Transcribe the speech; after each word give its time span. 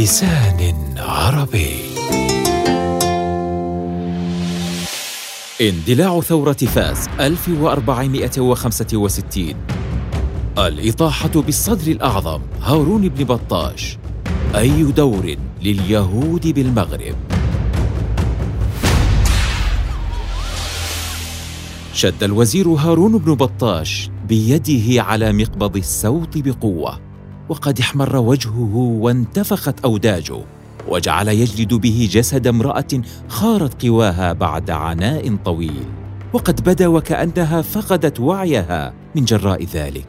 بلسان 0.00 0.74
عربي. 0.96 1.76
اندلاع 5.60 6.20
ثورة 6.20 6.52
فاس 6.52 7.08
1465 7.20 9.54
الإطاحة 10.58 11.28
بالصدر 11.28 11.92
الأعظم 11.92 12.40
هارون 12.62 13.08
بن 13.08 13.24
بطاش. 13.24 13.98
أي 14.54 14.82
دور 14.82 15.36
لليهود 15.62 16.46
بالمغرب؟ 16.46 17.16
شد 21.94 22.22
الوزير 22.22 22.68
هارون 22.68 23.18
بن 23.18 23.34
بطاش 23.34 24.10
بيده 24.28 25.02
على 25.02 25.32
مقبض 25.32 25.76
السوط 25.76 26.38
بقوة. 26.38 27.09
وقد 27.50 27.80
احمر 27.80 28.16
وجهه 28.16 28.76
وانتفخت 28.76 29.80
أوداجه 29.80 30.36
وجعل 30.88 31.28
يجلد 31.28 31.74
به 31.74 32.08
جسد 32.12 32.46
امرأة 32.46 33.02
خارت 33.28 33.86
قواها 33.86 34.32
بعد 34.32 34.70
عناء 34.70 35.36
طويل 35.44 35.84
وقد 36.32 36.64
بدا 36.64 36.86
وكأنها 36.86 37.62
فقدت 37.62 38.20
وعيها 38.20 38.92
من 39.14 39.24
جراء 39.24 39.64
ذلك. 39.64 40.06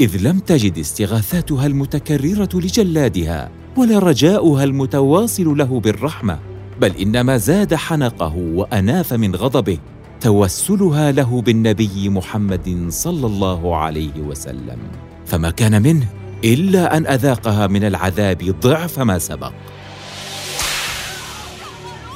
إذ 0.00 0.16
لم 0.16 0.38
تجد 0.38 0.78
استغاثاتها 0.78 1.66
المتكررة 1.66 2.48
لجلادها 2.54 3.50
ولا 3.76 3.98
رجاؤها 3.98 4.64
المتواصل 4.64 5.58
له 5.58 5.80
بالرحمة 5.80 6.38
بل 6.80 6.96
إنما 6.96 7.36
زاد 7.36 7.74
حنقه 7.74 8.36
وأناف 8.36 9.12
من 9.12 9.34
غضبه 9.34 9.78
توسلها 10.20 11.12
له 11.12 11.42
بالنبي 11.42 12.08
محمد 12.08 12.86
صلى 12.88 13.26
الله 13.26 13.76
عليه 13.76 14.20
وسلم. 14.20 14.78
فما 15.26 15.50
كان 15.50 15.82
منه 15.82 16.23
إلا 16.44 16.96
أن 16.96 17.06
أذاقها 17.06 17.66
من 17.66 17.84
العذاب 17.84 18.54
ضعف 18.60 18.98
ما 18.98 19.18
سبق. 19.18 19.52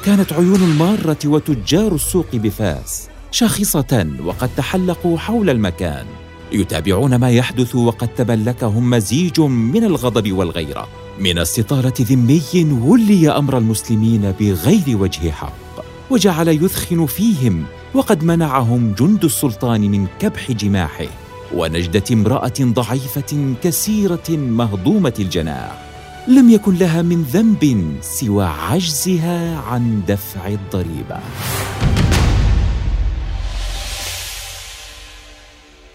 كانت 0.05 0.33
عيون 0.33 0.62
المارة 0.62 1.19
وتجار 1.25 1.95
السوق 1.95 2.37
بفاس 2.37 3.09
شاخصه 3.31 4.06
وقد 4.25 4.51
تحلقوا 4.56 5.19
حول 5.19 5.51
المكان 5.51 6.06
يتابعون 6.53 7.17
ما 7.17 7.31
يحدث 7.31 7.75
وقد 7.75 8.09
تملكهم 8.09 8.91
مزيج 8.91 9.41
من 9.41 9.84
الغضب 9.84 10.33
والغيرة. 10.33 10.89
من 11.21 11.39
استطاله 11.39 11.95
ذمي 12.01 12.79
ولي 12.83 13.31
أمر 13.31 13.59
المسلمين 13.59 14.34
بغير 14.41 14.84
وجه 14.89 15.31
حق 15.31 15.84
وجعل 16.11 16.49
يثخن 16.49 17.06
فيهم 17.06 17.65
وقد 17.95 18.25
منعهم 18.25 18.93
جند 18.93 19.25
السلطان 19.25 19.81
من 19.81 20.06
كبح 20.21 20.53
جماحه. 20.53 21.28
ونجدة 21.55 22.05
امرأة 22.13 22.53
ضعيفة 22.61 23.55
كسيره 23.63 24.31
مهضومة 24.31 25.15
الجناح. 25.19 25.89
لم 26.29 26.51
يكن 26.51 26.75
لها 26.75 27.03
من 27.03 27.23
ذنب 27.23 27.95
سوى 28.01 28.45
عجزها 28.45 29.59
عن 29.59 30.03
دفع 30.09 30.49
الضريبة. 30.49 31.21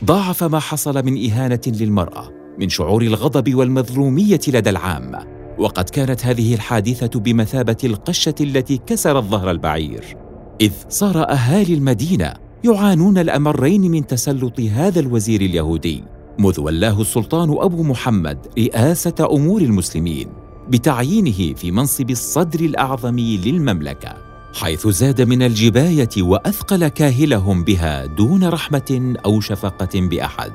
ضاعف 0.03 0.43
ما 0.43 0.59
حصل 0.59 1.05
من 1.05 1.31
إهانة 1.31 1.61
للمرأة 1.67 2.29
من 2.59 2.69
شعور 2.69 3.01
الغضب 3.01 3.55
والمظلومية 3.55 4.41
لدى 4.47 4.69
العامة. 4.69 5.27
وقد 5.57 5.89
كانت 5.89 6.25
هذه 6.25 6.53
الحادثة 6.53 7.19
بمثابة 7.19 7.77
القشة 7.83 8.35
التي 8.41 8.77
كسرت 8.77 9.23
ظهر 9.23 9.51
البعير. 9.51 10.17
إذ 10.61 10.71
صار 10.89 11.29
أهالي 11.29 11.73
المدينة 11.73 12.33
يعانون 12.63 13.17
الأمرين 13.17 13.91
من 13.91 14.07
تسلط 14.07 14.59
هذا 14.59 14.99
الوزير 14.99 15.41
اليهودي 15.41 16.03
مذ 16.39 16.59
ولاه 16.59 17.01
السلطان 17.01 17.49
أبو 17.49 17.83
محمد 17.83 18.37
رئاسة 18.57 19.27
أمور 19.31 19.61
المسلمين 19.61 20.27
بتعيينه 20.69 21.53
في 21.55 21.71
منصب 21.71 22.09
الصدر 22.09 22.59
الأعظم 22.59 23.19
للمملكة 23.19 24.33
حيث 24.53 24.87
زاد 24.87 25.21
من 25.21 25.43
الجباية 25.43 26.09
وأثقل 26.17 26.87
كاهلهم 26.87 27.63
بها 27.63 28.05
دون 28.05 28.43
رحمة 28.43 29.13
أو 29.25 29.41
شفقة 29.41 29.99
بأحد. 29.99 30.53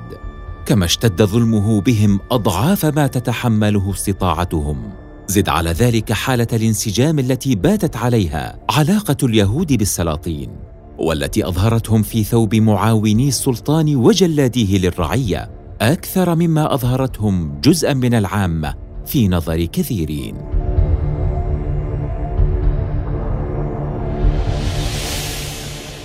كما 0.67 0.85
اشتد 0.85 1.23
ظلمه 1.23 1.81
بهم 1.81 2.21
أضعاف 2.31 2.87
ما 2.87 3.07
تتحمله 3.07 3.91
استطاعتهم. 3.91 4.91
زد 5.27 5.49
على 5.49 5.71
ذلك 5.71 6.13
حالة 6.13 6.47
الانسجام 6.53 7.19
التي 7.19 7.55
باتت 7.55 7.97
عليها 7.97 8.59
علاقة 8.71 9.17
اليهود 9.23 9.73
بالسلاطين. 9.73 10.68
والتي 10.99 11.49
أظهرتهم 11.49 12.03
في 12.03 12.25
ثوب 12.25 12.55
معاوني 12.55 13.29
السلطان 13.29 13.97
وجلاديه 13.97 14.79
للرعية 14.79 15.51
أكثر 15.81 16.35
مما 16.35 16.75
أظهرتهم 16.75 17.61
جزءا 17.61 17.95
من 17.95 18.15
العامه 18.15 18.75
في 19.07 19.29
نظر 19.29 19.65
كثيرين. 19.65 20.37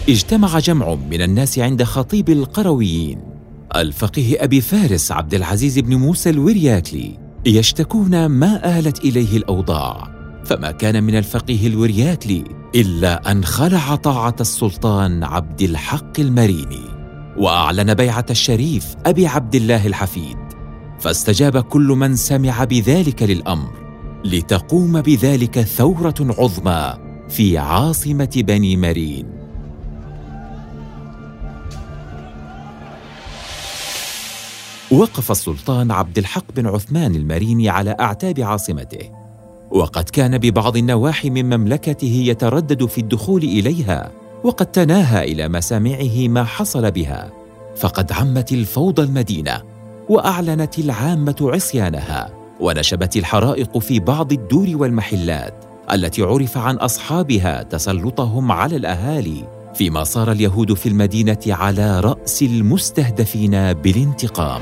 اجتمع 0.09 0.59
جمع 0.59 0.95
من 0.95 1.21
الناس 1.21 1.59
عند 1.59 1.83
خطيب 1.83 2.29
القرويين 2.29 3.19
الفقيه 3.75 4.43
أبي 4.43 4.61
فارس 4.61 5.11
عبد 5.11 5.33
العزيز 5.33 5.79
بن 5.79 5.95
موسى 5.95 6.29
الورياكلي 6.29 7.19
يشتكون 7.45 8.25
ما 8.25 8.79
آلت 8.79 8.99
إليه 8.99 9.37
الأوضاع. 9.37 10.12
فما 10.45 10.71
كان 10.71 11.03
من 11.03 11.15
الفقيه 11.15 11.67
الورياكلي 11.67 12.43
إلا 12.75 13.31
أن 13.31 13.45
خلع 13.45 13.95
طاعة 13.95 14.35
السلطان 14.39 15.23
عبد 15.23 15.61
الحق 15.61 16.19
المريني 16.19 16.83
وأعلن 17.37 17.93
بيعة 17.93 18.25
الشريف 18.29 18.95
أبي 19.05 19.27
عبد 19.27 19.55
الله 19.55 19.87
الحفيد. 19.87 20.37
فاستجاب 20.99 21.63
كل 21.63 21.87
من 21.87 22.15
سمع 22.15 22.63
بذلك 22.63 23.23
للأمر 23.23 23.71
لتقوم 24.25 25.01
بذلك 25.01 25.59
ثورة 25.59 26.15
عظمى 26.19 26.93
في 27.29 27.57
عاصمة 27.57 28.29
بني 28.35 28.77
مرين. 28.77 29.25
وقف 34.91 35.31
السلطان 35.31 35.91
عبد 35.91 36.17
الحق 36.17 36.51
بن 36.55 36.67
عثمان 36.67 37.15
المريني 37.15 37.69
على 37.69 37.95
أعتاب 37.99 38.39
عاصمته. 38.39 39.22
وقد 39.73 40.03
كان 40.03 40.37
ببعض 40.37 40.77
النواحي 40.77 41.29
من 41.29 41.57
مملكته 41.57 42.23
يتردد 42.27 42.85
في 42.85 43.01
الدخول 43.01 43.43
إليها 43.43 44.11
وقد 44.43 44.65
تناهى 44.65 45.31
إلى 45.31 45.49
مسامعه 45.49 46.27
ما 46.27 46.43
حصل 46.43 46.91
بها. 46.91 47.31
فقد 47.75 48.11
عمت 48.11 48.51
الفوضى 48.51 49.01
المدينة 49.01 49.61
وأعلنت 50.09 50.79
العامة 50.79 51.35
عصيانها 51.41 52.29
ونشبت 52.59 53.17
الحرائق 53.17 53.77
في 53.77 53.99
بعض 53.99 54.31
الدور 54.31 54.67
والمحلات 54.73 55.65
التي 55.93 56.21
عرف 56.21 56.57
عن 56.57 56.75
أصحابها 56.75 57.63
تسلطهم 57.63 58.51
على 58.51 58.75
الأهالي 58.75 59.43
فيما 59.75 60.03
صار 60.03 60.31
اليهود 60.31 60.73
في 60.73 60.89
المدينة 60.89 61.39
على 61.47 61.99
رأس 61.99 62.41
المستهدفين 62.41 63.73
بالانتقام. 63.73 64.61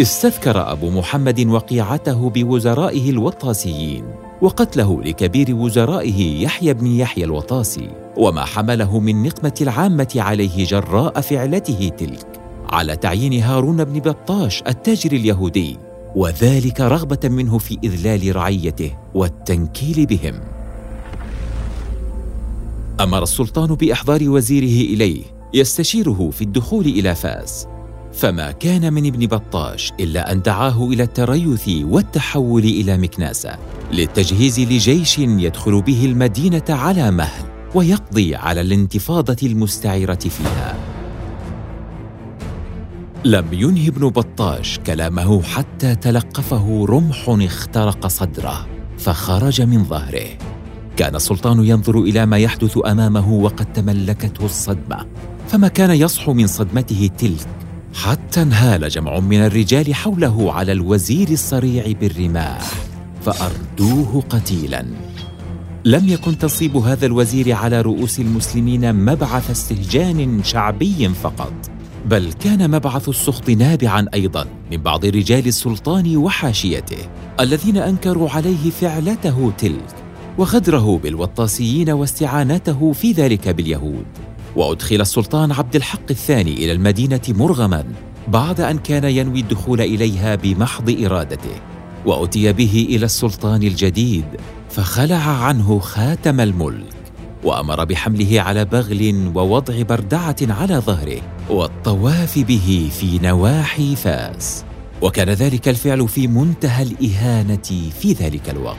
استذكر 0.00 0.72
أبو 0.72 0.90
محمد 0.90 1.46
وقيعته 1.46 2.30
بوزرائه 2.30 3.10
الوطاسيين 3.10 4.04
وقتله 4.42 5.02
لكبير 5.02 5.54
وزرائه 5.54 6.42
يحيى 6.42 6.74
بن 6.74 6.86
يحيى 6.86 7.24
الوطاسي 7.24 7.90
وما 8.16 8.44
حمله 8.44 9.00
من 9.00 9.22
نقمة 9.22 9.54
العامة 9.60 10.12
عليه 10.16 10.64
جراء 10.64 11.20
فعلته 11.20 11.88
تلك 11.98 12.40
على 12.68 12.96
تعيين 12.96 13.42
هارون 13.42 13.84
بن 13.84 14.00
بطاش 14.00 14.62
التاجر 14.66 15.12
اليهودي 15.12 15.76
وذلك 16.16 16.80
رغبة 16.80 17.28
منه 17.28 17.58
في 17.58 17.78
إذلال 17.84 18.36
رعيته 18.36 18.96
والتنكيل 19.14 20.06
بهم. 20.06 20.40
أمر 23.00 23.22
السلطان 23.22 23.74
بإحضار 23.74 24.28
وزيره 24.28 24.94
إليه 24.94 25.22
يستشيره 25.54 26.30
في 26.32 26.42
الدخول 26.42 26.86
إلى 26.86 27.14
فاس. 27.14 27.66
فما 28.18 28.50
كان 28.50 28.92
من 28.92 29.06
ابن 29.06 29.26
بطاش 29.26 29.92
إلا 30.00 30.32
أن 30.32 30.42
دعاه 30.42 30.88
إلى 30.88 31.02
التريث 31.02 31.68
والتحول 31.68 32.64
إلى 32.64 32.98
مكناسة 32.98 33.58
للتجهيز 33.92 34.60
لجيش 34.60 35.18
يدخل 35.18 35.82
به 35.82 36.04
المدينة 36.04 36.64
على 36.68 37.10
مهل 37.10 37.44
ويقضي 37.74 38.34
على 38.34 38.60
الانتفاضة 38.60 39.36
المستعرة 39.42 40.18
فيها. 40.18 40.76
لم 43.24 43.46
ينهي 43.52 43.88
ابن 43.88 44.08
بطاش 44.08 44.78
كلامه 44.86 45.42
حتى 45.42 45.94
تلقفه 45.94 46.86
رمح 46.88 47.28
اخترق 47.28 48.06
صدره 48.06 48.66
فخرج 48.98 49.62
من 49.62 49.84
ظهره. 49.84 50.28
كان 50.96 51.16
السلطان 51.16 51.64
ينظر 51.64 51.98
إلى 51.98 52.26
ما 52.26 52.38
يحدث 52.38 52.78
أمامه 52.86 53.32
وقد 53.32 53.72
تملكته 53.72 54.44
الصدمة 54.44 55.06
فما 55.48 55.68
كان 55.68 55.90
يصحو 55.90 56.32
من 56.32 56.46
صدمته 56.46 57.10
تلك 57.18 57.67
حتى 58.04 58.42
انهال 58.42 58.88
جمع 58.88 59.20
من 59.20 59.38
الرجال 59.38 59.94
حوله 59.94 60.52
على 60.52 60.72
الوزير 60.72 61.28
الصريع 61.28 61.92
بالرماح 62.00 62.72
فأردوه 63.22 64.22
قتيلا. 64.28 64.86
لم 65.84 66.08
يكن 66.08 66.38
تصيب 66.38 66.76
هذا 66.76 67.06
الوزير 67.06 67.52
على 67.52 67.80
رؤوس 67.80 68.20
المسلمين 68.20 68.94
مبعث 68.94 69.50
استهجان 69.50 70.40
شعبي 70.44 71.08
فقط 71.08 71.52
بل 72.06 72.32
كان 72.32 72.70
مبعث 72.70 73.08
السخط 73.08 73.50
نابعا 73.50 74.06
أيضا 74.14 74.46
من 74.72 74.76
بعض 74.76 75.04
رجال 75.04 75.46
السلطان 75.46 76.16
وحاشيته 76.16 77.08
الذين 77.40 77.76
أنكروا 77.76 78.30
عليه 78.30 78.70
فعلته 78.70 79.52
تلك 79.58 79.94
وغدره 80.38 80.98
بالوطاسيين 80.98 81.90
واستعانته 81.90 82.92
في 82.92 83.12
ذلك 83.12 83.48
باليهود. 83.48 84.06
وأدخل 84.58 85.00
السلطان 85.00 85.52
عبد 85.52 85.76
الحق 85.76 86.10
الثاني 86.10 86.52
إلى 86.52 86.72
المدينة 86.72 87.20
مرغما 87.28 87.84
بعد 88.28 88.60
أن 88.60 88.78
كان 88.78 89.04
ينوي 89.04 89.40
الدخول 89.40 89.80
إليها 89.80 90.34
بمحض 90.34 91.04
إرادته. 91.04 91.54
وأتي 92.06 92.52
به 92.52 92.86
إلى 92.90 93.04
السلطان 93.04 93.62
الجديد 93.62 94.24
فخلع 94.70 95.16
عنه 95.16 95.78
خاتم 95.78 96.40
الملك 96.40 96.94
وأمر 97.44 97.84
بحمله 97.84 98.40
على 98.40 98.64
بغل 98.64 99.32
ووضع 99.34 99.82
بردعة 99.82 100.36
على 100.42 100.78
ظهره 100.78 101.20
والطواف 101.50 102.38
به 102.38 102.90
في 103.00 103.18
نواحي 103.18 103.96
فاس. 103.96 104.64
وكان 105.02 105.28
ذلك 105.28 105.68
الفعل 105.68 106.08
في 106.08 106.26
منتهى 106.26 106.82
الإهانة 106.82 107.90
في 108.00 108.12
ذلك 108.12 108.50
الوقت. 108.50 108.76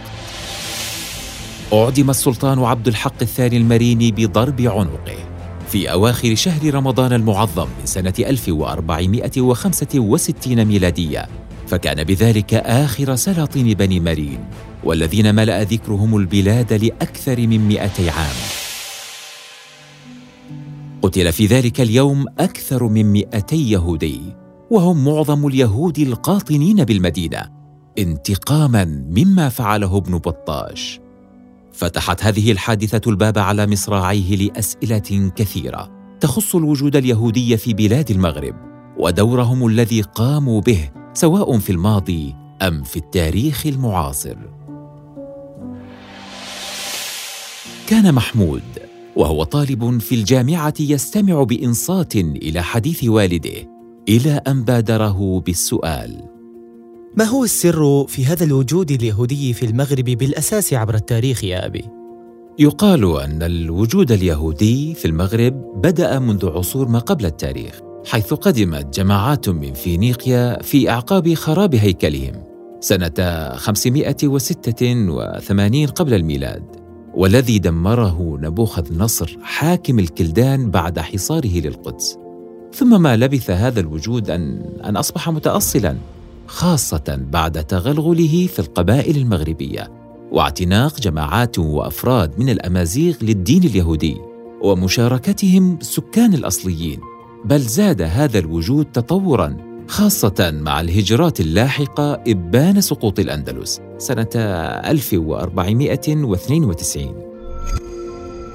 أعدم 1.74 2.10
السلطان 2.10 2.60
عبد 2.60 2.88
الحق 2.88 3.22
الثاني 3.22 3.58
المريني 3.58 4.12
بضرب 4.12 4.62
عنقه. 4.62 5.29
في 5.70 5.92
أواخر 5.92 6.36
شهر 6.36 6.74
رمضان 6.74 7.14
المعظم 7.14 7.68
من 7.80 7.86
سنة 7.86 8.14
1465 8.20 10.66
ميلادية. 10.66 11.26
فكان 11.68 12.04
بذلك 12.04 12.54
آخر 12.54 13.16
سلاطين 13.16 13.74
بني 13.74 14.00
مرين 14.00 14.40
والذين 14.84 15.36
ملأ 15.36 15.64
ذكرهم 15.64 16.18
البلاد 16.18 16.74
لأكثر 16.74 17.48
من 17.48 17.68
مئتي 17.68 18.10
عام. 18.10 18.36
قتل 21.02 21.32
في 21.32 21.46
ذلك 21.46 21.82
اليوم 21.82 22.26
أكثر 22.40 22.88
من 22.88 23.12
مئتي 23.12 23.72
يهودي 23.72 24.22
وهم 24.72 25.06
معظم 25.06 25.48
اليهود 25.48 26.00
القاطنين 26.00 26.84
بالمدينة 26.84 27.50
انتقاما 27.98 28.86
مما 28.86 29.50
فعله 29.50 29.98
ابن 29.98 30.18
بطاش. 30.18 31.00
فتحت 31.80 32.24
هذه 32.24 32.52
الحادثة 32.52 33.12
الباب 33.12 33.38
على 33.38 33.68
مصراعيه 33.68 34.36
لأسئلة 34.36 35.32
كثيرة 35.36 35.90
تخص 36.20 36.56
الوجود 36.56 36.96
اليهودي 36.96 37.58
في 37.58 37.74
بلاد 37.74 38.12
المغرب 38.12 38.56
ودورهم 38.98 39.68
الذي 39.68 40.02
قاموا 40.02 40.62
به 40.62 40.90
سواء 41.14 41.58
في 41.58 41.72
الماضي 41.72 42.36
أم 42.62 42.84
في 42.84 42.98
التاريخ 42.98 43.66
المعاصر. 43.68 44.36
كان 47.88 48.14
محمود 48.14 48.64
وهو 49.16 49.44
طالب 49.44 50.00
في 50.00 50.16
الجامعة 50.16 50.74
يستمع 50.80 51.44
بإنصات 51.44 52.16
إلى 52.16 52.62
حديث 52.62 53.04
والده 53.04 53.70
إلى 54.10 54.42
أن 54.48 54.64
بادره 54.64 55.40
بالسؤال. 55.46 56.39
ما 57.18 57.24
هو 57.24 57.44
السر 57.44 58.06
في 58.08 58.26
هذا 58.26 58.44
الوجود 58.44 58.92
اليهودي 58.92 59.54
في 59.54 59.66
المغرب 59.66 60.06
بالأساس 60.06 60.74
عبر 60.74 60.96
التاريخ 60.96 61.44
يا 61.44 61.66
أبي؟ 61.66 61.86
يقال 62.60 63.22
أن 63.22 63.44
الوجود 63.44 64.12
اليهودي 64.12 64.94
في 64.94 65.06
المغرب 65.06 65.82
بدأ 65.82 66.20
منذ 66.20 66.50
عصور 66.50 66.88
ما 66.88 67.00
قبل 67.00 67.26
التاريخ 67.26 67.80
حيث 68.06 68.34
قدمت 68.34 69.00
جماعات 69.00 69.50
من 69.50 69.74
فينيقيا 69.74 70.62
في 70.62 70.90
أعقاب 70.90 71.34
خراب 71.34 71.76
هيكلهم 71.76 72.44
سنة 72.80 73.50
586 73.56 75.88
قبل 75.88 76.14
الميلاد 76.14 76.64
والذي 77.14 77.60
دمره 77.60 78.38
نبوخذ 78.42 78.98
نصر 78.98 79.38
حاكم 79.42 80.00
الكلدان 80.00 80.72
بعد 80.72 81.00
حصاره 81.00 81.60
للقدس. 81.60 82.18
ثم 82.74 83.02
ما 83.02 83.18
لبث 83.18 83.50
هذا 83.50 83.80
الوجود 83.80 84.30
أن, 84.30 84.66
أن 84.84 84.98
أصبح 84.98 85.30
متأصلا. 85.30 85.98
خاصة 86.50 87.20
بعد 87.32 87.64
تغلغله 87.64 88.48
في 88.48 88.60
القبائل 88.60 89.18
المغربية 89.18 89.92
واعتناق 90.32 91.00
جماعات 91.00 91.60
وأفراد 91.60 92.40
من 92.40 92.50
الأمازيغ 92.50 93.16
للدين 93.22 93.64
اليهودي 93.64 94.18
ومشاركتهم 94.62 95.78
السكان 95.82 96.34
الأصليين 96.34 97.00
بل 97.46 97.60
زاد 97.60 98.02
هذا 98.02 98.40
الوجود 98.40 98.86
تطورا 98.86 99.58
خاصة 99.88 100.52
مع 100.54 100.82
الهجرات 100.82 101.40
اللاحقة 101.40 102.24
إبان 102.28 102.82
سقوط 102.82 103.20
الأندلس 103.20 103.82
سنة 103.98 104.30
1492 104.36 107.16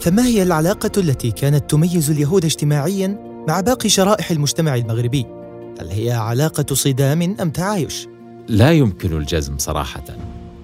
فما 0.01 0.27
هي 0.27 0.43
العلاقة 0.43 0.93
التي 0.99 1.31
كانت 1.31 1.71
تميز 1.71 2.11
اليهود 2.11 2.45
اجتماعيا 2.45 3.19
مع 3.49 3.61
باقي 3.61 3.89
شرائح 3.89 4.31
المجتمع 4.31 4.75
المغربي؟ 4.75 5.44
هل 5.81 5.89
هي 5.89 6.13
علاقة 6.13 6.75
صدام 6.75 7.37
أم 7.41 7.51
تعايش؟ 7.51 8.09
لا 8.49 8.73
يمكن 8.73 9.17
الجزم 9.17 9.59
صراحة 9.59 10.05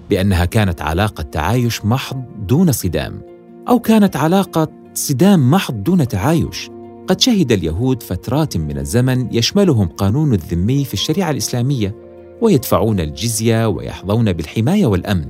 بأنها 0.09 0.45
كانت 0.45 0.81
علاقة 0.81 1.21
تعايش 1.21 1.85
محض 1.85 2.23
دون 2.47 2.71
صدام 2.71 3.21
أو 3.69 3.79
كانت 3.79 4.15
علاقة 4.15 4.67
صدام 4.93 5.51
محض 5.51 5.83
دون 5.83 6.07
تعايش. 6.07 6.69
قد 7.07 7.21
شهد 7.21 7.51
اليهود 7.51 8.03
فترات 8.03 8.57
من 8.57 8.77
الزمن 8.77 9.35
يشملهم 9.35 9.87
قانون 9.87 10.33
الذمي 10.33 10.85
في 10.85 10.93
الشريعة 10.93 11.31
الإسلامية 11.31 11.95
ويدفعون 12.41 12.99
الجزية 12.99 13.67
ويحظون 13.67 14.33
بالحماية 14.33 14.85
والأمن. 14.85 15.25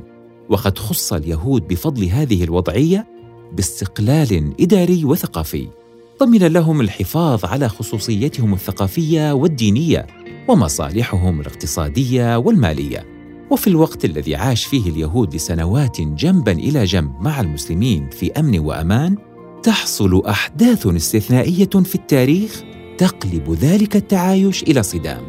وقد 0.49 0.77
خص 0.77 1.13
اليهود 1.13 1.67
بفضل 1.67 2.05
هذه 2.05 2.43
الوضعية 2.43 3.07
باستقلال 3.53 4.53
إداري 4.61 5.05
وثقافي. 5.05 5.67
ضمن 6.21 6.47
لهم 6.47 6.81
الحفاظ 6.81 7.45
على 7.45 7.69
خصوصيتهم 7.69 8.53
الثقافية 8.53 9.33
والدينية 9.33 10.07
ومصالحهم 10.47 11.41
الاقتصادية 11.41 12.37
والمالية. 12.37 13.05
وفي 13.51 13.67
الوقت 13.67 14.05
الذي 14.05 14.35
عاش 14.35 14.65
فيه 14.65 14.89
اليهود 14.89 15.35
لسنوات 15.35 16.01
جنبا 16.01 16.51
إلى 16.51 16.83
جنب 16.83 17.11
مع 17.21 17.41
المسلمين 17.41 18.09
في 18.09 18.31
أمن 18.31 18.59
وأمان 18.59 19.15
تحصل 19.63 20.25
أحداث 20.25 20.87
استثنائية 20.87 21.69
في 21.69 21.95
التاريخ 21.95 22.63
تقلب 22.97 23.57
ذلك 23.61 23.95
التعايش 23.95 24.63
إلى 24.63 24.83
صدام. 24.83 25.21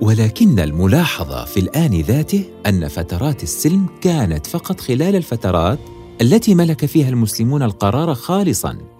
ولكن 0.00 0.58
الملاحظة 0.58 1.44
في 1.44 1.60
الآن 1.60 2.00
ذاته 2.00 2.44
أن 2.66 2.88
فترات 2.88 3.42
السلم 3.42 3.86
كانت 4.00 4.46
فقط 4.46 4.80
خلال 4.80 5.16
الفترات 5.16 5.78
التي 6.20 6.54
ملك 6.54 6.86
فيها 6.86 7.08
المسلمون 7.08 7.62
القرار 7.62 8.14
خالصا 8.14 8.91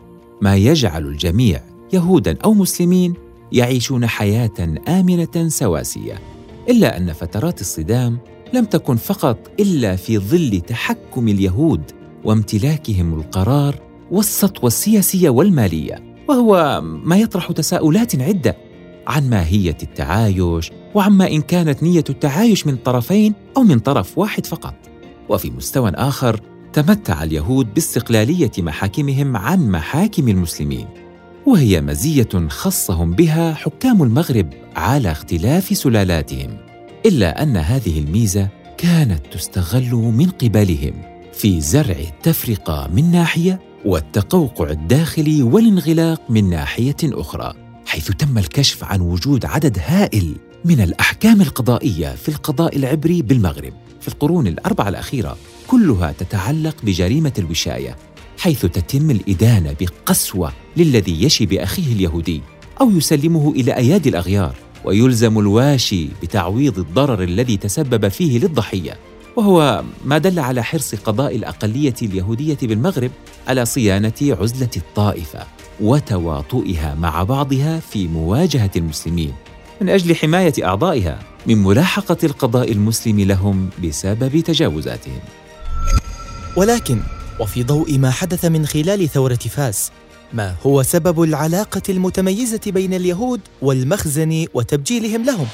ما 0.43 0.57
يجعل 0.57 1.07
الجميع 1.07 1.61
يهودا 1.93 2.39
أو 2.45 2.55
مسلمين 2.55 3.15
يعيشون 3.53 4.07
حياة 4.07 4.75
آمنة 4.89 5.49
سواسية 5.49 6.19
إلا 6.69 6.97
أن 6.97 7.13
فترات 7.13 7.61
الصدام 7.61 8.19
لم 8.53 8.65
تكن 8.65 8.97
فقط 8.97 9.51
إلا 9.61 9.97
في 9.97 10.19
ظل 10.19 10.61
تحكم 10.61 11.29
اليهود 11.29 11.83
وامتلاكهم 12.25 13.15
القرار 13.15 13.75
والسطوة 14.11 14.67
السياسية 14.67 15.31
والمالية 15.31 16.17
وهو 16.29 16.81
ما 16.83 17.17
يطرح 17.17 17.53
تساؤلات 17.53 18.23
عدة 18.23 18.57
عن 19.07 19.31
ماهية 19.31 19.77
التعايش 19.83 20.71
وعما 20.95 21.31
إن 21.31 21.41
كانت 21.41 21.83
نية 21.83 22.05
التعايش 22.11 22.67
من 22.67 22.77
طرفين 22.77 23.35
أو 23.57 23.63
من 23.63 23.79
طرف 23.79 24.19
واحد 24.19 24.47
فقط. 24.47 24.75
وفي 25.29 25.51
مستوى 25.51 25.91
آخر 25.91 26.41
تمتع 26.73 27.23
اليهود 27.23 27.75
باستقلالية 27.75 28.51
محاكمهم 28.59 29.37
عن 29.37 29.71
محاكم 29.71 30.29
المسلمين 30.29 30.87
وهي 31.47 31.81
مزية 31.81 32.49
خصهم 32.49 33.13
بها 33.13 33.55
حكام 33.55 34.03
المغرب 34.03 34.51
على 34.77 35.13
اختلاف 35.13 35.77
سلالاتهم 35.77 36.57
إلا 37.07 37.43
أن 37.43 37.57
هذه 37.57 38.01
الميزة 38.01 38.49
كانت 38.79 39.27
تستغل 39.33 39.91
من 39.91 40.31
قبلهم 40.31 40.93
في 41.33 41.61
زرع 41.61 41.97
التفرقة 41.97 42.91
من 42.95 43.11
ناحية 43.11 43.61
والتقوقع 43.85 44.71
الداخلي 44.71 45.43
والانغلاق 45.43 46.31
من 46.31 46.51
ناحية 46.51 46.97
أخرى 47.05 47.55
حيث 47.87 48.11
تم 48.11 48.39
الكشف 48.39 48.85
عن 48.85 49.01
وجود 49.01 49.45
عدد 49.45 49.79
هائل 49.87 50.37
من 50.65 50.81
الأحكام 50.81 51.41
القضائية 51.41 52.15
في 52.15 52.29
القضاء 52.29 52.77
العبري 52.77 53.23
بالمغرب 53.23 53.73
في 54.01 54.09
القرون 54.09 54.47
الأربعة 54.47 54.89
الأخيرة. 54.89 55.37
كلها 55.73 56.13
تتعلق 56.13 56.77
بجريمة 56.83 57.33
الوشاية 57.39 57.97
حيث 58.39 58.67
تتم 58.67 59.11
الإدانة 59.11 59.77
بقسوة 59.81 60.53
للذي 60.77 61.25
يشي 61.25 61.47
بأخيه 61.47 61.93
اليهودي 61.93 62.41
أو 62.81 62.91
يسلمه 62.91 63.53
إلى 63.57 63.77
أيادي 63.77 64.09
الأغيار 64.09 64.55
ويلزم 64.85 65.39
الواشي 65.39 66.09
بتعويض 66.23 66.79
الضرر 66.79 67.23
الذي 67.23 67.57
تسبب 67.57 68.09
فيه 68.09 68.39
للضحية. 68.39 68.97
وهو 69.37 69.85
ما 70.05 70.19
دل 70.19 70.39
على 70.39 70.65
حرص 70.65 70.95
قضاء 70.95 71.37
الأقلية 71.37 71.95
اليهودية 72.03 72.59
بالمغرب 72.63 73.11
على 73.49 73.65
صيانة 73.65 74.13
عزلة 74.23 74.71
الطائفة 74.77 75.47
وتواطؤها 75.81 76.95
مع 76.95 77.23
بعضها 77.23 77.81
في 77.81 78.09
مواجهة 78.09 78.71
المسلمين. 78.77 79.33
من 79.81 79.89
أجل 79.89 80.17
حماية 80.17 80.55
أعضائها 80.65 81.19
من 81.47 81.63
ملاحقة 81.63 82.19
القضاء 82.25 82.73
المسلم 82.73 83.21
لهم 83.21 83.71
بسبب 83.85 84.41
تجاوزاتهم. 84.41 85.21
ولكن 86.57 87.01
وفي 87.41 87.63
ضوء 87.63 87.99
ما 87.99 88.11
حدث 88.11 88.45
من 88.45 88.67
خلال 88.67 89.09
ثورة 89.09 89.35
فاس 89.35 89.91
ما 90.33 90.55
هو 90.67 90.83
سبب 90.83 91.23
العلاقة 91.23 91.83
المتميزة 91.89 92.61
بين 92.67 92.95
اليهود 92.95 93.41
والمخزن 93.63 94.47
وتبجيلهم 94.55 95.25
لهم؟ 95.25 95.47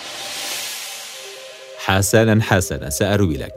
حسنا 1.78 2.42
حسنا 2.42 2.90
سأروي 2.90 3.36
لك 3.36 3.54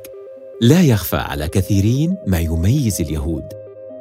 لا 0.62 0.82
يخفى 0.82 1.16
على 1.16 1.48
كثيرين 1.48 2.18
ما 2.28 2.40
يميز 2.40 3.02
اليهود 3.02 3.44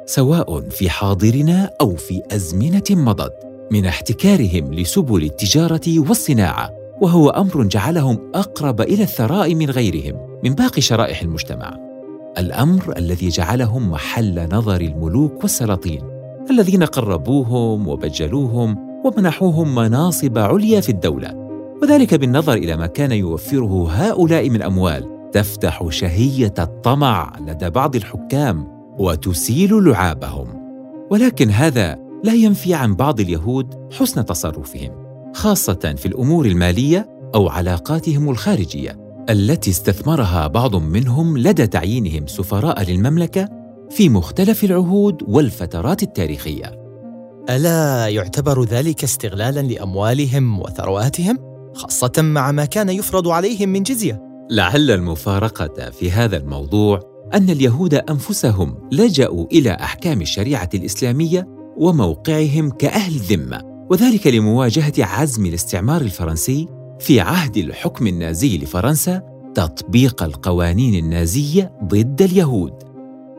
سواء 0.05 0.69
في 0.69 0.89
حاضرنا 0.89 1.69
أو 1.81 1.95
في 1.95 2.21
أزمنة 2.31 2.83
مضت 2.89 3.33
من 3.71 3.85
احتكارهم 3.85 4.73
لسبل 4.73 5.23
التجارة 5.23 5.99
والصناعة 5.99 6.69
وهو 7.01 7.29
أمر 7.29 7.63
جعلهم 7.63 8.31
أقرب 8.35 8.81
إلى 8.81 9.03
الثراء 9.03 9.55
من 9.55 9.69
غيرهم 9.69 10.39
من 10.43 10.55
باقي 10.55 10.81
شرائح 10.81 11.21
المجتمع 11.21 11.90
الأمر 12.37 12.97
الذي 12.97 13.29
جعلهم 13.29 13.91
محل 13.91 14.47
نظر 14.51 14.81
الملوك 14.81 15.41
والسلاطين 15.43 16.01
الذين 16.49 16.83
قربوهم 16.83 17.87
وبجلوهم 17.87 18.77
ومنحوهم 19.05 19.75
مناصب 19.75 20.37
عليا 20.37 20.81
في 20.81 20.89
الدولة. 20.89 21.33
وذلك 21.83 22.13
بالنظر 22.13 22.53
إلى 22.53 22.75
ما 22.77 22.87
كان 22.87 23.11
يوفره 23.11 23.87
هؤلاء 23.91 24.49
من 24.49 24.61
أموال. 24.61 25.31
تفتح 25.31 25.87
شهية 25.89 26.53
الطمع 26.59 27.33
لدى 27.47 27.69
بعض 27.69 27.95
الحكام 27.95 28.67
وتسيل 28.99 29.83
لعابهم. 29.83 30.47
ولكن 31.09 31.49
هذا 31.49 31.99
لا 32.23 32.33
ينفي 32.33 32.73
عن 32.73 32.95
بعض 32.95 33.19
اليهود 33.19 33.75
حسن 33.93 34.25
تصرفهم 34.25 34.91
خاصة 35.33 35.95
في 35.97 36.05
الأمور 36.05 36.45
المالية 36.45 37.09
أو 37.35 37.49
علاقاتهم 37.49 38.29
الخارجية. 38.29 39.10
التي 39.29 39.71
استثمرها 39.71 40.47
بعض 40.47 40.75
منهم 40.75 41.37
لدى 41.37 41.67
تعيينهم 41.67 42.27
سفراء 42.27 42.83
للمملكة 42.83 43.49
في 43.89 44.09
مختلف 44.09 44.63
العهود 44.63 45.23
والفترات 45.27 46.03
التاريخية. 46.03 46.81
ألا 47.49 48.07
يعتبر 48.07 48.63
ذلك 48.63 49.03
استغلالا 49.03 49.59
لأموالهم 49.59 50.59
وثرواتهم 50.59 51.37
خاصة 51.73 52.11
مع 52.17 52.51
ما 52.51 52.65
كان 52.65 52.89
يفرض 52.89 53.27
عليهم 53.27 53.69
من 53.69 53.83
جزية؟ 53.83 54.21
لعل 54.49 54.91
المفارقة 54.91 55.89
في 55.89 56.11
هذا 56.11 56.37
الموضوع 56.37 56.99
أن 57.33 57.49
اليهود 57.49 57.93
أنفسهم 57.93 58.89
لجأوا 58.91 59.45
إلى 59.51 59.71
أحكام 59.71 60.21
الشريعة 60.21 60.69
الإسلامية 60.73 61.47
وموقعهم 61.77 62.69
كأهل 62.69 63.13
ذمة 63.13 63.61
وذلك 63.89 64.27
لمواجهة 64.27 64.93
عزم 64.99 65.45
الاستعمار 65.45 66.01
الفرنسي 66.01 66.67
في 67.01 67.19
عهد 67.19 67.57
الحكم 67.57 68.07
النازي 68.07 68.57
لفرنسا 68.57 69.21
تطبيق 69.55 70.23
القوانين 70.23 71.05
النازية 71.05 71.71
ضد 71.83 72.21
اليهود. 72.21 72.73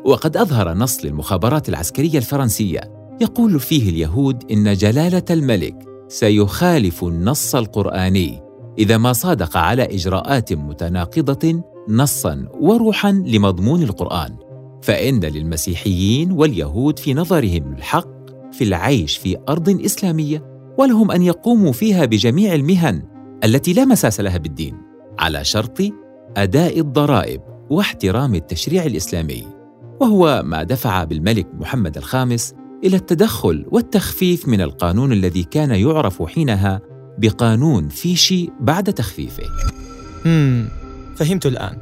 وقد 0.05 0.37
أظهر 0.37 0.75
نص 0.75 1.05
للمخابرات 1.05 1.69
العسكرية 1.69 2.19
الفرنسية 2.19 2.81
يقول 3.21 3.61
فيه 3.61 3.91
اليهود 3.91 4.53
إن 4.53 4.75
جلالة 4.75 5.23
الملك 5.31 5.77
سيخالف 6.09 7.05
النص 7.05 7.55
القرآني 7.55 8.43
إذا 8.79 8.99
ما 8.99 9.13
صادق 9.13 9.57
على 9.57 9.83
إجراءات 9.83 10.53
متناقضة 10.53 11.63
نصا 11.89 12.49
وروحا 12.61 13.13
لمضمون 13.13 13.83
القرآن. 13.83 14.37
فإن 14.83 15.21
للمسيحيين 15.25 16.33
واليهود 16.33 16.99
في 16.99 17.15
نظرهم 17.15 17.73
الحق 17.73 18.09
في 18.53 18.65
العيش 18.65 19.17
في 19.17 19.37
أرض 19.49 19.81
إسلامية 19.85 20.45
ولهم 20.79 21.11
أن 21.11 21.23
يقوموا 21.23 21.73
فيها 21.73 22.05
بجميع 22.05 22.55
المهن 22.55 23.12
التي 23.45 23.73
لا 23.73 23.85
مساس 23.85 24.21
لها 24.21 24.39
بالدين 24.39 24.83
على 25.19 25.45
شرط 25.45 25.79
أداء 26.37 26.81
الضرائب 26.81 27.41
واحترام 27.71 28.35
التشريع 28.35 28.85
الإسلامي 28.85 29.47
وهو 30.01 30.43
ما 30.45 30.63
دفع 30.63 31.05
بالملك 31.05 31.47
محمد 31.55 31.97
الخامس 31.97 32.55
إلى 32.85 32.97
التدخل 32.97 33.67
والتخفيف 33.71 34.49
من 34.49 34.61
القانون 34.61 35.13
الذي 35.13 35.45
كان 35.45 35.71
يعرف 35.71 36.23
حينها 36.23 36.81
بقانون 37.19 37.89
فيشي 37.89 38.51
بعد 38.61 38.93
تخفيفه. 38.93 39.43
امم 40.27 40.69
فهمت 41.17 41.47
الآن. 41.47 41.79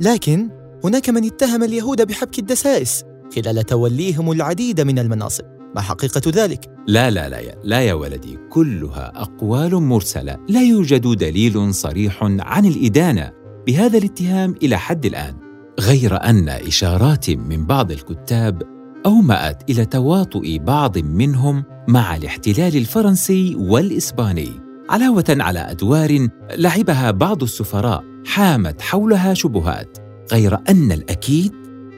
لكن 0.00 0.48
هناك 0.84 1.10
من 1.10 1.24
اتهم 1.24 1.62
اليهود 1.62 2.06
بحبك 2.06 2.38
الدسائس 2.38 3.04
خلال 3.36 3.62
توليهم 3.62 4.32
العديد 4.32 4.80
من 4.80 4.98
المناصب. 4.98 5.44
ما 5.74 5.80
حقيقة 5.80 6.22
ذلك؟ 6.26 6.70
لا 6.86 7.10
لا 7.10 7.28
لا 7.28 7.38
يا, 7.38 7.54
لا 7.64 7.80
يا 7.80 7.94
ولدي، 7.94 8.38
كلها 8.50 9.12
أقوال 9.14 9.74
مرسلة، 9.74 10.38
لا 10.48 10.62
يوجد 10.62 11.16
دليل 11.16 11.74
صريح 11.74 12.22
عن 12.22 12.66
الإدانة. 12.66 13.32
بهذا 13.66 13.98
الاتهام 13.98 14.54
إلى 14.62 14.78
حد 14.78 15.06
الآن، 15.06 15.34
غير 15.80 16.24
أن 16.24 16.48
إشارات 16.48 17.30
من 17.30 17.66
بعض 17.66 17.90
الكتاب 17.90 18.62
أومأت 19.06 19.70
إلى 19.70 19.84
تواطؤ 19.84 20.58
بعض 20.58 20.98
منهم 20.98 21.64
مع 21.88 22.16
الاحتلال 22.16 22.76
الفرنسي 22.76 23.54
والإسباني. 23.54 24.50
علاوة 24.90 25.24
على 25.28 25.58
أدوار 25.58 26.28
لعبها 26.56 27.10
بعض 27.10 27.42
السفراء 27.42 28.04
حامت 28.26 28.80
حولها 28.80 29.34
شبهات. 29.34 29.98
غير 30.32 30.58
أن 30.68 30.92
الأكيد 30.92 31.52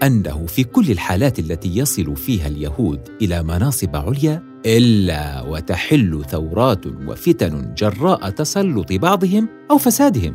أنه 0.04 0.46
في 0.46 0.64
كل 0.64 0.90
الحالات 0.90 1.38
التي 1.38 1.76
يصل 1.76 2.16
فيها 2.16 2.48
اليهود 2.48 3.00
إلى 3.22 3.42
مناصب 3.42 3.96
عليا 3.96 4.42
إلا 4.66 5.42
وتحل 5.42 6.24
ثورات 6.30 6.86
وفتن 6.86 7.74
جراء 7.78 8.30
تسلط 8.30 8.92
بعضهم 8.92 9.48
أو 9.70 9.78
فسادهم. 9.78 10.34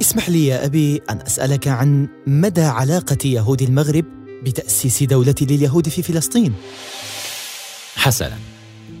اسمح 0.00 0.30
لي 0.30 0.46
يا 0.46 0.66
أبي 0.66 1.00
أن 1.10 1.18
أسألك 1.26 1.68
عن 1.68 2.08
مدى 2.26 2.62
علاقة 2.62 3.18
يهود 3.24 3.62
المغرب 3.62 4.04
بتأسيس 4.44 5.02
دولة 5.02 5.34
لليهود 5.40 5.88
في 5.88 6.02
فلسطين. 6.02 6.52
حسنا 7.96 8.38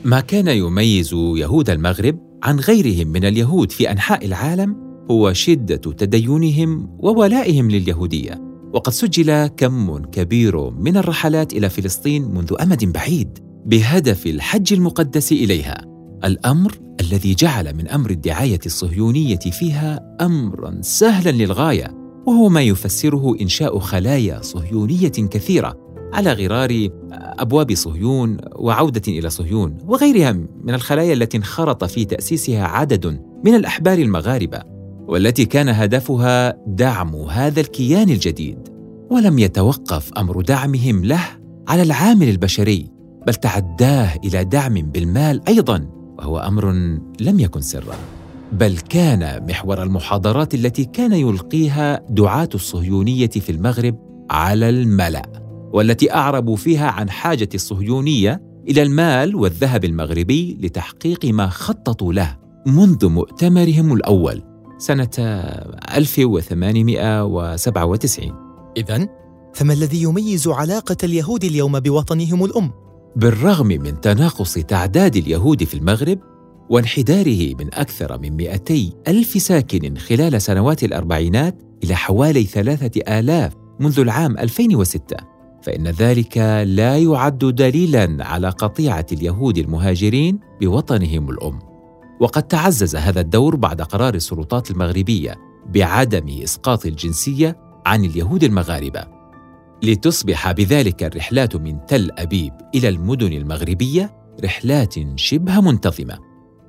ما 0.04 0.20
كان 0.20 0.48
يميز 0.48 1.10
يهود 1.14 1.70
المغرب 1.70 2.18
عن 2.42 2.60
غيرهم 2.60 3.08
من 3.08 3.24
اليهود 3.24 3.72
في 3.72 3.90
أنحاء 3.90 4.26
العالم 4.26 4.76
هو 5.10 5.32
شدة 5.32 5.76
تدينهم 5.76 6.98
وولائهم 6.98 7.70
لليهودية. 7.70 8.45
وقد 8.76 8.92
سجل 8.92 9.46
كم 9.46 9.98
كبير 9.98 10.70
من 10.70 10.96
الرحلات 10.96 11.52
إلى 11.52 11.70
فلسطين 11.70 12.22
منذ 12.22 12.54
أمد 12.60 12.84
بعيد 12.84 13.38
بهدف 13.66 14.26
الحج 14.26 14.72
المقدس 14.72 15.32
إليها. 15.32 15.84
الأمر 16.24 16.78
الذي 17.00 17.34
جعل 17.34 17.76
من 17.76 17.88
أمر 17.88 18.10
الدعاية 18.10 18.58
الصهيونية 18.66 19.38
فيها 19.38 20.16
أمرا 20.20 20.78
سهلا 20.80 21.30
للغاية 21.30 21.94
وهو 22.26 22.48
ما 22.48 22.62
يفسره 22.62 23.36
إنشاء 23.40 23.78
خلايا 23.78 24.42
صهيونية 24.42 25.08
كثيرة 25.08 25.76
على 26.12 26.32
غرار 26.32 26.88
أبواب 27.12 27.74
صهيون 27.74 28.36
وعودة 28.56 29.02
إلى 29.08 29.30
صهيون 29.30 29.78
وغيرها 29.84 30.32
من 30.64 30.74
الخلايا 30.74 31.12
التي 31.12 31.36
انخرط 31.36 31.84
في 31.84 32.04
تأسيسها 32.04 32.64
عدد 32.64 33.20
من 33.44 33.54
الأحبار 33.54 33.98
المغاربة. 33.98 34.75
والتي 35.08 35.44
كان 35.44 35.68
هدفها 35.68 36.54
دعم 36.66 37.14
هذا 37.14 37.60
الكيان 37.60 38.10
الجديد 38.10 38.68
ولم 39.10 39.38
يتوقف 39.38 40.12
أمر 40.12 40.40
دعمهم 40.40 41.04
له 41.04 41.24
على 41.68 41.82
العامل 41.82 42.28
البشري 42.28 42.90
بل 43.26 43.34
تعداه 43.34 44.14
إلى 44.24 44.44
دعم 44.44 44.74
بالمال 44.74 45.48
أيضا 45.48 45.86
وهو 46.18 46.38
أمر 46.38 46.72
لم 47.20 47.40
يكن 47.40 47.60
سرا. 47.60 47.94
بل 48.52 48.78
كان 48.78 49.46
محور 49.48 49.82
المحاضرات 49.82 50.54
التي 50.54 50.84
كان 50.84 51.12
يلقيها 51.12 52.02
دعاة 52.10 52.48
الصهيونية 52.54 53.26
في 53.26 53.52
المغرب 53.52 53.98
على 54.30 54.68
الملأ 54.68 55.22
والتي 55.72 56.14
أعربوا 56.14 56.56
فيها 56.56 56.90
عن 56.90 57.10
حاجة 57.10 57.48
الصهيونية 57.54 58.42
إلى 58.68 58.82
المال 58.82 59.36
والذهب 59.36 59.84
المغربي 59.84 60.58
لتحقيق 60.60 61.24
ما 61.24 61.48
خططوا 61.48 62.12
له 62.12 62.36
منذ 62.66 63.08
مؤتمرهم 63.08 63.92
الأول. 63.92 64.55
سنة 64.78 65.10
1897 65.96 68.32
اذا 68.76 69.08
فما 69.54 69.72
الذي 69.72 70.02
يميز 70.02 70.48
علاقة 70.48 70.96
اليهود 71.04 71.44
اليوم 71.44 71.80
بوطنهم 71.80 72.44
الأم 72.44 72.70
بالرغم 73.16 73.66
من 73.66 74.00
تناقص 74.00 74.54
تعداد 74.54 75.16
اليهود 75.16 75.64
في 75.64 75.74
المغرب 75.74 76.18
وانحداره 76.70 77.54
من 77.54 77.74
أكثر 77.74 78.18
من 78.18 78.36
200 78.36 78.90
ألف 79.08 79.42
ساكن 79.42 79.96
خلال 79.96 80.42
سنوات 80.42 80.84
الأربعينات 80.84 81.62
إلى 81.84 81.94
حوالي 81.94 82.44
ثلاثة 82.44 83.18
آلاف 83.18 83.52
منذ 83.80 84.00
العام 84.00 84.38
2006 84.38 85.16
فإن 85.62 85.88
ذلك 85.88 86.38
لا 86.66 86.98
يعد 86.98 87.38
دليلا 87.38 88.16
على 88.20 88.48
قطيعة 88.48 89.06
اليهود 89.12 89.58
المهاجرين 89.58 90.38
بوطنهم 90.60 91.30
الأم. 91.30 91.65
وقد 92.20 92.42
تعزز 92.42 92.96
هذا 92.96 93.20
الدور 93.20 93.56
بعد 93.56 93.82
قرار 93.82 94.14
السلطات 94.14 94.70
المغربية 94.70 95.34
بعدم 95.66 96.42
إسقاط 96.42 96.86
الجنسية 96.86 97.56
عن 97.86 98.04
اليهود 98.04 98.44
المغاربة. 98.44 99.04
لتصبح 99.82 100.52
بذلك 100.52 101.02
الرحلات 101.02 101.56
من 101.56 101.86
تل 101.86 102.10
أبيب 102.18 102.52
إلى 102.74 102.88
المدن 102.88 103.32
المغربية 103.32 104.16
رحلات 104.44 104.94
شبه 105.18 105.60
منتظمة. 105.60 106.18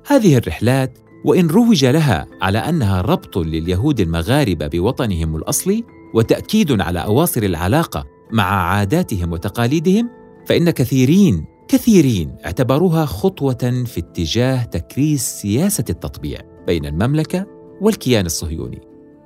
هذه 0.06 0.36
الرحلات 0.36 0.98
وإن 1.24 1.46
روج 1.46 1.84
لها 1.84 2.26
على 2.42 2.58
أنها 2.58 3.00
ربط 3.00 3.38
لليهود 3.38 4.00
المغاربة 4.00 4.66
بوطنهم 4.66 5.36
الأصلي 5.36 5.84
وتأكيد 6.14 6.80
على 6.80 6.98
أواصر 7.04 7.42
العلاقة 7.42 8.06
مع 8.32 8.44
عاداتهم 8.44 9.32
وتقاليدهم 9.32 10.10
فإن 10.46 10.70
كثيرين 10.70 11.44
كثيرين 11.68 12.36
اعتبروها 12.44 13.04
خطوة 13.04 13.84
في 13.86 13.98
اتجاه 14.00 14.64
تكريس 14.64 15.22
سياسة 15.22 15.84
التطبيع 15.90 16.40
بين 16.66 16.86
المملكة 16.86 17.46
والكيان 17.80 18.26
الصهيوني. 18.26 18.80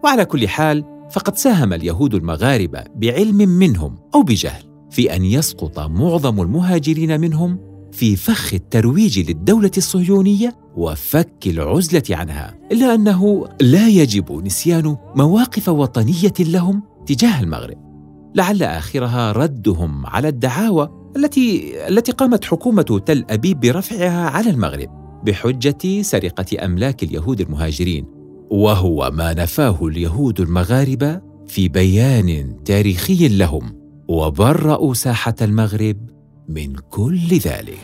وعلى 0.05 0.25
كل 0.25 0.49
حال 0.49 0.85
فقد 1.11 1.37
ساهم 1.37 1.73
اليهود 1.73 2.15
المغاربة 2.15 2.85
بعلم 2.95 3.37
منهم 3.37 3.99
أو 4.15 4.23
بجهل 4.23 4.63
في 4.91 5.17
أن 5.17 5.25
يسقط 5.25 5.79
معظم 5.81 6.41
المهاجرين 6.41 7.21
منهم 7.21 7.59
في 7.93 8.17
فخ 8.17 8.55
الترويج 8.55 9.31
للدولة 9.31 9.71
الصهيونية 9.77 10.57
وفك 10.77 11.47
العزلة 11.47 12.03
عنها 12.11 12.59
إلا 12.73 12.95
أنه 12.95 13.49
لا 13.61 13.89
يجب 13.89 14.45
نسيان 14.45 14.97
مواقف 15.17 15.69
وطنية 15.69 16.35
لهم 16.41 16.83
تجاه 17.07 17.41
المغرب. 17.41 17.77
لعل 18.35 18.63
آخرها 18.63 19.33
ردهم 19.33 20.07
على 20.07 20.29
الدعاوى 20.29 21.02
التي 21.17 21.73
التي 21.89 22.13
قامت 22.13 22.45
حكومة 22.45 23.03
تل 23.07 23.25
أبيب 23.31 23.61
برفعها 23.61 24.31
على 24.31 24.51
المغرب 24.51 24.89
بحجة 25.25 26.03
سرقة 26.03 26.65
أملاك 26.65 27.03
اليهود 27.03 27.41
المهاجرين 27.41 28.07
وهو 28.51 29.11
ما 29.15 29.35
نفاه 29.35 29.87
اليهود 29.87 30.41
المغاربة 30.41 31.21
في 31.47 31.69
بيان 31.69 32.57
تاريخي 32.65 33.29
لهم 33.29 33.83
وبرأوا 34.09 34.95
ساحة 34.95 35.35
المغرب 35.43 35.97
من 36.49 36.75
كل 36.75 37.29
ذلك. 37.29 37.79